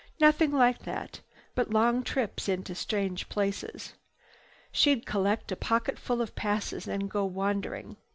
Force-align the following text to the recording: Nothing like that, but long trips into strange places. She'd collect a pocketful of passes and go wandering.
Nothing 0.19 0.49
like 0.51 0.79
that, 0.85 1.19
but 1.53 1.69
long 1.69 2.01
trips 2.01 2.49
into 2.49 2.73
strange 2.73 3.29
places. 3.29 3.93
She'd 4.71 5.05
collect 5.05 5.51
a 5.51 5.55
pocketful 5.55 6.23
of 6.23 6.33
passes 6.33 6.87
and 6.87 7.07
go 7.07 7.23
wandering. 7.23 7.97